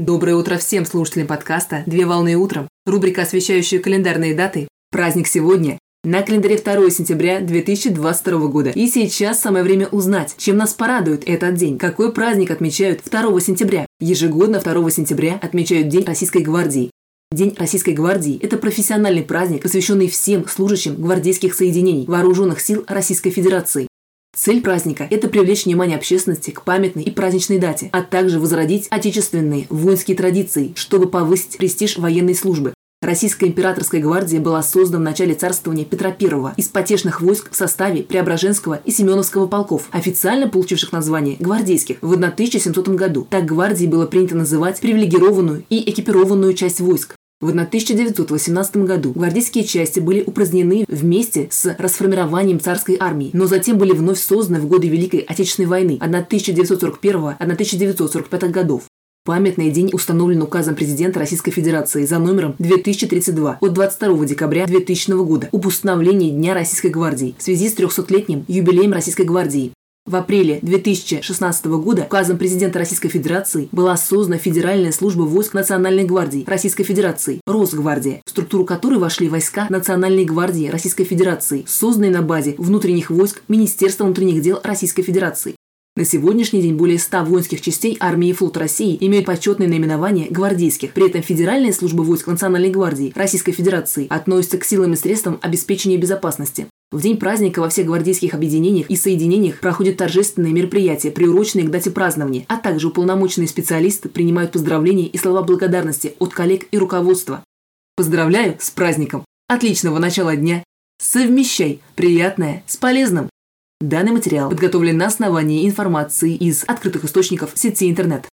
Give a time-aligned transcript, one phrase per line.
[0.00, 2.68] Доброе утро всем слушателям подкаста «Две волны утром».
[2.86, 4.68] Рубрика, освещающая календарные даты.
[4.92, 5.76] Праздник сегодня.
[6.04, 8.70] На календаре 2 сентября 2022 года.
[8.70, 11.78] И сейчас самое время узнать, чем нас порадует этот день.
[11.78, 13.86] Какой праздник отмечают 2 сентября?
[13.98, 16.92] Ежегодно 2 сентября отмечают День Российской гвардии.
[17.32, 23.87] День Российской гвардии– это профессиональный праздник, посвященный всем служащим гвардейских соединений Вооруженных сил Российской Федерации.
[24.38, 29.66] Цель праздника– это привлечь внимание общественности к памятной и праздничной дате, а также возродить отечественные
[29.68, 32.72] воинские традиции, чтобы повысить престиж военной службы.
[33.02, 38.04] Российская императорская гвардия была создана в начале царствования Петра I из потешных войск в составе
[38.04, 43.26] Преображенского и Семеновского полков, официально получивших название гвардейских в 1700 году.
[43.28, 47.17] Так гвардии было принято называть привилегированную и экипированную часть войск.
[47.40, 53.92] В 1918 году гвардейские части были упразднены вместе с расформированием царской армии, но затем были
[53.92, 58.82] вновь созданы в годы Великой Отечественной войны 1941-1945 годов.
[59.24, 65.48] Памятный день установлен указом президента Российской Федерации за номером 2032 от 22 декабря 2000 года
[65.52, 69.70] об установлении Дня Российской гвардии в связи с 300-летним юбилеем Российской гвардии.
[70.08, 76.44] В апреле 2016 года указом президента Российской Федерации была создана Федеральная служба войск Национальной гвардии
[76.46, 82.54] Российской Федерации, Росгвардия, в структуру которой вошли войска Национальной гвардии Российской Федерации, созданные на базе
[82.56, 85.56] внутренних войск Министерства внутренних дел Российской Федерации.
[85.94, 90.94] На сегодняшний день более 100 воинских частей армии и флота России имеют почетное наименование гвардейских.
[90.94, 95.98] При этом Федеральная служба войск Национальной гвардии Российской Федерации относится к силам и средствам обеспечения
[95.98, 96.66] безопасности.
[96.90, 101.90] В день праздника во всех гвардейских объединениях и соединениях проходят торжественные мероприятия, приуроченные к дате
[101.90, 107.44] празднования, а также уполномоченные специалисты принимают поздравления и слова благодарности от коллег и руководства.
[107.94, 109.26] Поздравляю с праздником!
[109.48, 110.64] Отличного начала дня!
[110.98, 113.28] Совмещай приятное с полезным!
[113.80, 118.26] Данный материал подготовлен на основании информации из открытых источников сети интернет.